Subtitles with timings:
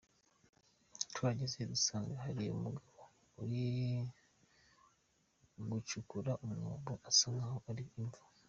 [1.13, 3.01] Tuhageze dusanga hari umugabo
[3.41, 3.63] uri
[5.69, 8.21] gucukura umwobo usa nk’aho ari imva.